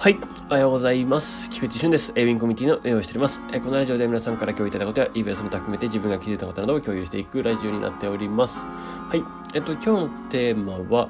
[0.00, 0.18] はい。
[0.48, 1.50] おはようございます。
[1.50, 2.12] 菊池俊です。
[2.14, 3.42] エイウィンコミュニティの運営をしております。
[3.52, 8.60] えこのラジオで皆さんから共有いただいたことや、イベントの他含めて自分が気づいたことなどを共有していくラジオになっております。
[8.60, 9.24] はい。
[9.54, 11.08] えっと、今日のテーマは、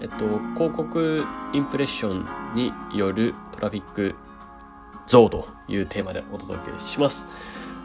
[0.00, 0.18] えっと、
[0.54, 4.14] 広告インプレッションによるトラフィック
[5.08, 7.26] 増というテーマでお届けします。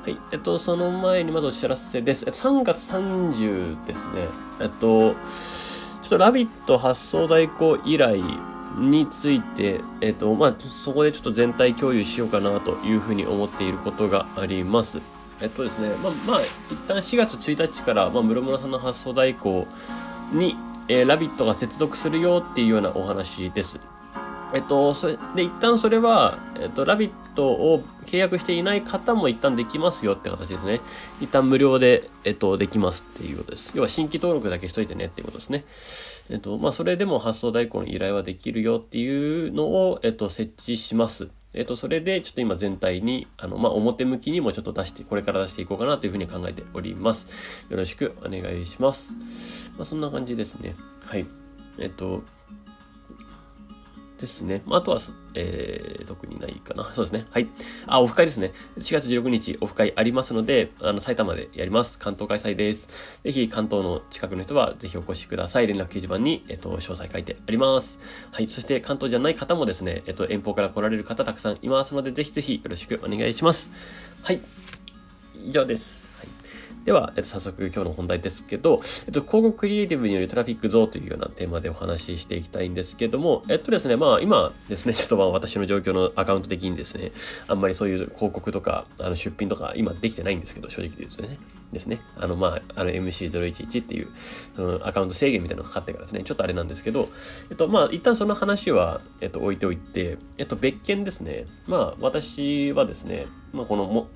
[0.03, 0.19] はい。
[0.31, 2.25] えっと、その前にまずお知らせです。
[2.27, 4.27] えっと、3月30ですね。
[4.61, 8.21] えっと、ちょっとラビット発送代行以来
[8.77, 15.01] について、えっと、まあ、そこでちょっと全体共有しようかなというふうに思っていることがあります。
[15.41, 19.67] えっとですね、まあ、まあ、一旦4月1日から、まあ、室村さんの発送代行
[20.31, 20.55] に、
[20.87, 23.79] えー、ラビットが接続するよっていうようなお話です。
[24.53, 30.81] えっと、それで、一旦それは、えっと、ラビットを契約していない方も一旦できますよって形ですね。
[31.21, 33.71] 一旦無料で、えっと、できますっていうことです。
[33.75, 35.65] 要は新規登録だけしといてねっていうことですね。
[36.29, 41.29] えっと、まあ、それでも発送代行の依頼はできるよっていうのを、えっと、設置します。
[41.53, 47.67] えっと、それで、ちょっと今全体に、あの、まあ、表向きにもちょっと出して、これから出していこうかなというふうに考えております。
[47.69, 49.11] よろしくお願いします。
[49.77, 50.75] まあ、そんな感じですね。
[51.05, 51.27] はい。
[51.77, 52.23] えっと、
[54.23, 54.63] ですね。
[54.65, 55.01] まあ、あとは、
[55.33, 56.89] えー、特にないかな。
[56.95, 57.25] そうですね。
[57.29, 57.49] はい。
[57.85, 58.53] あ、オフ会ですね。
[58.77, 61.99] 4月16日、オフ会ありますので、あの、埼玉でやります。
[61.99, 63.19] 関東開催です。
[63.21, 65.67] ぜひ、関東の近くの人は、ぜひお越しください。
[65.67, 67.99] 連絡掲示板に、えっと、詳細書いてあります。
[68.31, 68.47] はい。
[68.47, 73.69] そして、関東じゃない方もですね、えっと、遠方から来られる方たくさんいますので、ぜひぜひよろしくお願いします。
[74.21, 74.39] はい。
[75.45, 76.12] 以上です。
[76.85, 87.13] では、えっと、早速今日の本題ですけど、えっと、広告クリエイティブによるトラフィック増というようなテーマでお話ししていきたいんですけども、えっとですね、まあ今ですね、 ちょっとまあ私の状況のアカウント的にですね、
[87.47, 91.39] あんまりそういう広告とか、あの出品とか今できてないんですけど、正直で言うとね、
[91.71, 97.07] ですね、あのまあ、あの MC011 っていう、そのアカウント制限みたいなのがかかってからですね、ちょっとあれなんですけど、
[97.49, 104.09] えっとまあ一旦その話は、えっと置いておいて、えっと別件ですね、まあ私はですね、まあこのも、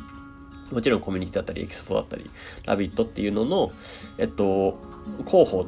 [0.71, 2.29] もちろんコミュニティだったり、エキスポだったり、
[2.65, 3.71] ラビットっていうのの、
[4.17, 4.80] えっと、
[5.25, 5.65] 広報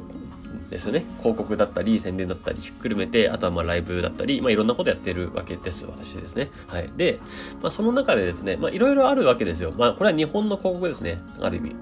[0.70, 1.04] ですよね。
[1.20, 6.50] 広告だったり、宣伝だったり、ひっくるめて、あとはまあライブだったり、まあいろんなことやってるわけです、私ですね。
[6.66, 6.90] はい。
[6.96, 7.18] で、
[7.60, 9.72] まあその中でですね、まあいろいろあるわけですよ。
[9.76, 11.20] まあこれは日本の広告ですね。
[11.40, 11.76] ある意味。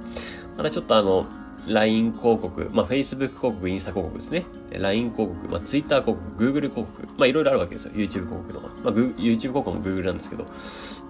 [0.56, 1.26] ただちょっとあの、
[1.68, 4.44] LINE 広告、まあ、Facebook 広告、インスタ広告ですね。
[4.72, 7.92] LINE 広告、まあ、Twitter 広告、Google 広告、まあ、いろいろあるわけですよ。
[7.92, 8.68] YouTube 広告とか。
[8.82, 10.46] まあ、YouTube 広告も Google なんですけど、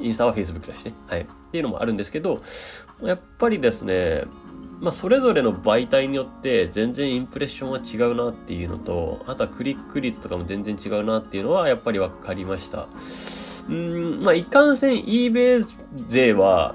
[0.01, 0.95] インスタは Facebook だしね。
[1.07, 1.23] はい。
[1.23, 2.43] っていうのもあるんですけど、
[3.03, 4.25] やっぱりですね、
[4.81, 12.89] まあ、それぞれの媒体によって全然インプレッションは違うなっていうのと、あとはクリック率とかも全然違うなっていうのはやっぱり分かりました。
[13.69, 15.67] うん、まあ、いかんせん eBay
[16.09, 16.75] 勢は、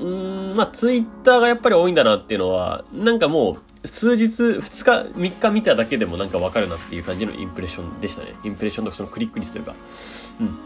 [0.00, 8.34] うん、まあ、ツイッターがやっぱり多いんだなっていうのは、なんかもう、数日、2日、3日見ただけでもなんかわかるなっていう感じのインプレッションでしたね。
[8.44, 9.74] インプレッションとそのクリック率というか。
[10.40, 10.58] うん。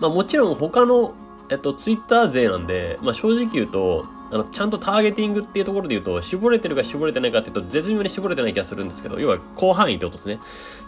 [0.00, 1.14] まあもちろん他の、
[1.50, 10.38] えっと、ツイッター勢なんで、まあ正直言うと、あの、ちゃんとターゲティングっていうところで言うと、絞れてるか絞れてないかっていうと、絶妙に絞れてない気がするんですけど、要は広範囲ってことですね。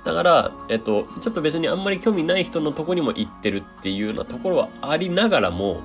[0.05, 5.81] だから、えっと、ちょっと別にあんまり興味ない人のとこにも行ってるっていうようなところはありながらも、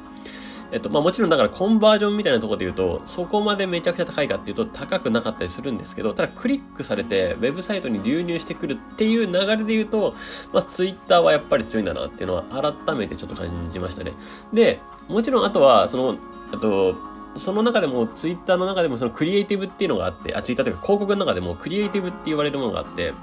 [0.71, 10.13] えっと、まあもちろんだからコンバージョンみたいなところで言うと、そこまでめちゃくちゃ高いかっていうと高くなかったりするんですけど、ただクリックされてウェブサイトに流入してくるっていう流れで言うと、
[10.51, 14.13] まあツイッターはやっぱり強いんだなっていうのは改めてちょっと感じましたね。
[14.53, 16.17] で、もちろんあとは、その、
[16.51, 16.95] あと、
[17.35, 23.13] その中でも、ツイッターの中でもそのクリエイティブっていうのがあって、あ、ツイッターというか広告の中でもクリエイティブって言われるものがあって、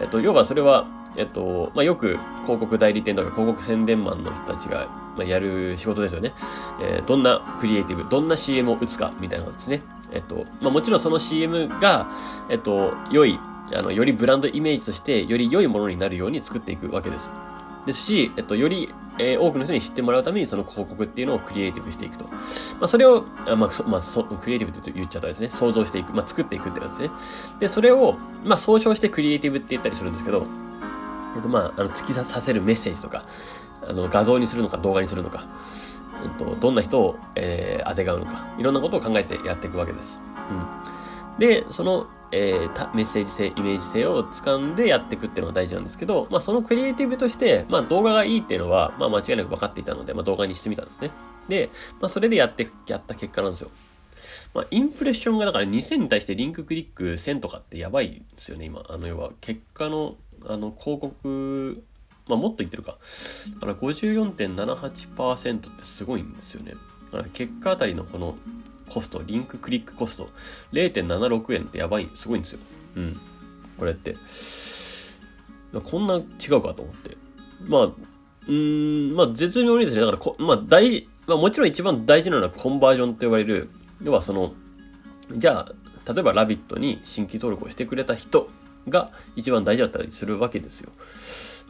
[0.00, 0.86] えっと、要はそれは、
[1.16, 4.86] えっと、まあ、よく広告代理店とか広告宣伝マンの人たちが、
[5.16, 6.32] まあ、やる仕事ですよね。
[6.80, 9.82] えー、どんなクリエイティブ、どんな CM を打つか、みたいなことですね。
[10.12, 12.08] えっと、まあ、もちろんその CM が、
[12.50, 13.38] えっと、良い、
[13.74, 17.32] あの、よりブランドイメージとして、より良いものになるように作っていくわけです。
[17.86, 22.26] ですし、えっと、より、えー、多くの人に知ってもらうために、その広告っていうのをクリエイティブしていくと。
[22.26, 22.32] ま
[22.82, 27.10] あ、それを、あまあ、そ、まあ、そ、クリエイティブって言っちゃったらですね、想像していく、まあ、作っていくってやつですね。
[27.60, 30.46] で、それを、まあ、総称してクリエイティブって言ったりするんですけど、
[31.36, 33.24] えっと、まあ、あの、突き刺させるメッセージとか、
[33.86, 35.44] あの、画像にするのか動画にするのか、
[36.22, 40.18] えっと、どんな人を、えー、当てがうのか、いろんなことを考えてやっていくわけです。
[40.50, 41.38] うん。
[41.38, 51.10] で、その、えー、メッセージ性、イメージ性を掴んでやっていくっていうのが大事なんですけど、まあそのクリエイティブとして、まあ動画がいいっていうのは、まあ間違いなく分かっていたので、まあ動画にしてみたんですね。
[51.48, 51.70] で、
[52.00, 53.70] まあそれでやって、やった結果なんですよ。
[54.52, 58.84] まあインプレッションがだから2000に対してリンククリック1000とかってやばいですよね、今。
[58.88, 60.16] あの要は結果の、
[60.46, 61.82] あの広告、
[62.26, 62.98] まあもっと言ってるか。
[63.54, 66.74] だから54.78%ってすごいんですよね。
[67.10, 68.36] だから結果あたりのこの
[68.88, 70.30] コスト、リンククリックコスト、
[70.72, 72.58] 0.76円ってやばい、すごいんですよ。
[72.96, 73.20] うん。
[73.78, 74.16] これって。
[75.84, 76.20] こんな違
[76.56, 77.16] うかと思って。
[77.66, 83.68] まあ、うーん、まあ絶妙にですね、だからこ、まあ大事、まあもちろん一番大事なのはコンバージョンと呼ばれる、
[84.02, 84.54] 要はその、
[85.36, 88.48] じゃあ、例えばラビットに新規登録をしてくれた人
[88.88, 90.90] が一番大事だったりするわけですよ。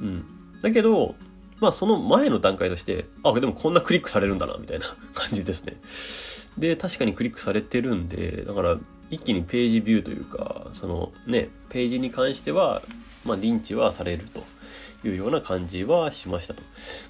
[0.00, 0.24] うん。
[0.62, 1.16] だけど、
[1.60, 5.76] まあその前の段階として、あ、でもこんなクリックされるんだな、みたいな感じですね。
[6.58, 8.76] で、確かにクリックされてるんで、だから
[9.10, 12.82] 一気にページビューというか、そのね、ページに関しては、
[13.24, 14.44] まあ認知はされると。
[15.04, 16.62] いうような感じはしましたと。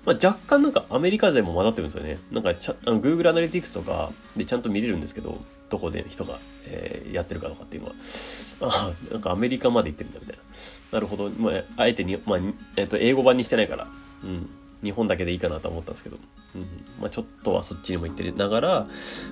[0.04, 2.18] まあ、若干なんかアメリカ勢も混ざってるんですよね。
[2.30, 5.38] なんかちゃあの Google Analytics とかでちゃんと見れるんですけど、
[5.70, 7.94] どこで人が、えー、やってるかとかっていうのは。
[8.60, 10.42] ああ、なんかアメリカまで行ってるんだみたいな。
[10.92, 11.30] なるほど。
[11.30, 12.38] まあ、あえてに、まあ、
[12.76, 13.88] えっ、ー、と、英語版にしてないから、
[14.24, 14.50] うん。
[14.82, 16.16] 日本だけでいいかなと思ったんですけど、
[16.54, 16.62] うん。
[17.00, 18.86] まあ、ちょっとはそっちにも行ってながら、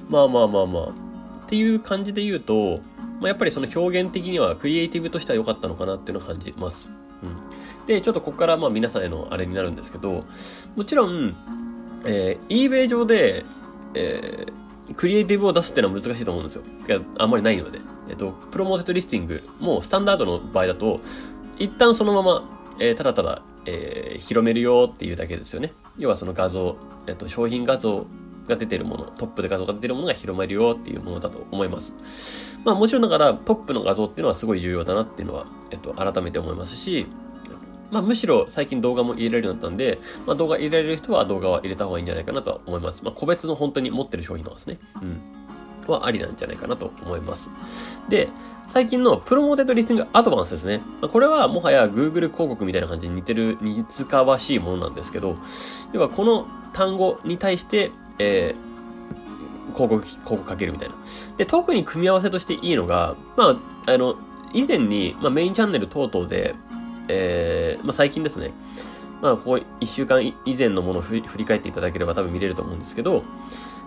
[0.09, 2.81] まあまあまあまあ、っていう感じで言うと、
[3.21, 6.89] まあ、やっぱりその表現的にはクリエイティブとしては良かったのかなっていうのを感じます。
[7.23, 7.87] うん。
[7.87, 10.25] で、ちょっとここからまあ皆さんへのあれになるんですけど、
[10.75, 11.35] もちろん、
[12.05, 13.45] えー、eBay 上で、
[13.95, 16.63] えー、クリエイティブを出すっていうのは難しいと思うんですよ。
[17.19, 17.81] あんまりないので。
[18.09, 21.01] えっと、 Promoted Listing もスタンダードの場合だと、
[21.59, 22.45] 一旦そのまま、
[22.79, 25.73] えー、ただただ、えー、広めるよっていうだけですよね。
[25.99, 26.77] 要はその画像、
[27.07, 28.07] えっと、商品画像
[28.47, 32.59] が出てるもの、トップで画像が出てるものが広めるよっていうものだと思います。
[32.65, 37.07] まあもちろんだからトップの画像っていうのはすごい重要だなっていうのは、えっと、改めて思いますし、
[37.91, 43.03] まあ、むしろ最近動画も入れられるようになったんで、まあ、動画入れられる人は動画は入れた方がいいんじゃないかなとは思います。
[43.05, 44.79] まあ、個別の本当に持ってる商品のですね。
[45.01, 45.21] うん。
[45.93, 47.51] はありなんじゃないかなと思います。
[48.09, 48.29] で、
[48.69, 50.83] 最近の Promoted Listing Advanced ですね。
[51.01, 55.37] これはもはや Google 広告みたいな感じに似てる、似つかわしいものなんですけど、
[55.93, 60.95] 要はこの単語に対して、えー、広告、広告かけるみたいな。
[61.37, 64.17] で、特に組み合わせとしていいのが、まあ、あの、
[64.53, 66.55] 以前に、まあ、メインチャンネル等々で、
[67.09, 68.53] えー、まあ、最近ですね。
[69.23, 69.51] まあ、ここ
[69.81, 73.25] 1週間以前のものを振り返っていただければ多分見れると思うんですけど、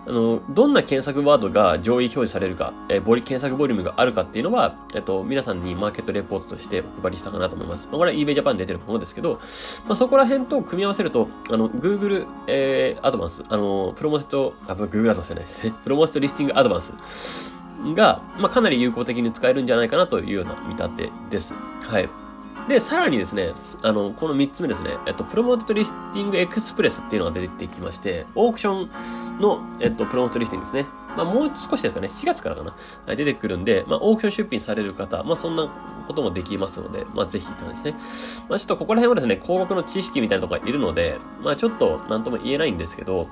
[0.06, 7.86] あの、どんな検索ワードが上位表示されるか、えー、ボリ、検索ボリュームがあるかっていうのは、えっと、皆さんにマーケットレポートとしてお配りしたかなと思います。
[7.86, 9.40] まあ、これは eBay Japan で出てるものですけど、
[9.86, 15.74] まあ、そこら辺と組み合わせると、あの、Google、えー、アドバンス、あの、プロモテッド、あ、Google アドバンスじゃないですね。
[15.84, 17.54] Promoted Listing Advanced
[17.94, 21.54] が、まあ、かなり有効的に使えるんじゃないかなというような見立てです。
[21.82, 22.29] はい。
[22.70, 23.52] で、さらにですね、
[23.82, 30.99] あの、この3つ目ですね、えっと、プロモートリスティングエクスプレスっていうのが出てきまして、オークションの、えっと、プロモートリスティングですね。
[31.16, 32.74] まあ、もう少しですかね、4月からかな、
[33.06, 35.68] はい、出てくるんで、まあ、オークション出品される方、まあ、そんな
[36.06, 38.46] こともできますので、まあ、ぜひって感じですね。
[38.48, 43.28] まあ、ちょっとここら辺はですね、広告の知識みたいなとこがいるので、まあ、ちょっと、なんとも言えないんですけど、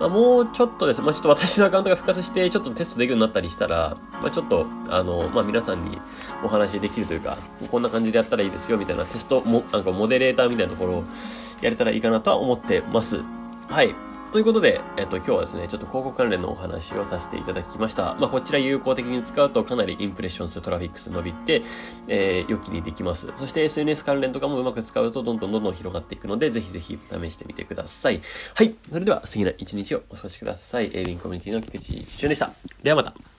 [0.00, 5.98] まあ、もうちょっとですね、まあ、ちょっと私のアカウントが復活して、ちょっとテストできるようになったりしたら、まあ、ちょっと、あの、まあ、皆さんに
[6.44, 7.36] お話できるというか、
[7.70, 11.04] こんな感じでやったらいいですよ、みたいなテストも、なんかモデレーターみたいなところを
[11.60, 13.22] やれたらいいかなとは思ってます。
[13.68, 14.07] はい。
[14.30, 18.14] ということで、えっと、今日はですね、ちょっと広告関連のお話をさせていただきました。
[18.16, 21.62] まあ、こちら有効的に使うとかなりインプレッション数、トラフィックス伸びて、
[22.08, 23.28] えー、良きにできます。
[23.36, 28.20] そして SNS 関連とかもうまく使うとどんどんどんどん広がっていくので、ぜひぜひ試してみてください。
[28.54, 28.76] はい。
[28.90, 30.90] それでは、次の一日をお過ごしください。
[30.92, 32.52] エイビンコミュニティの菊池俊でした。
[32.82, 33.37] ではまた。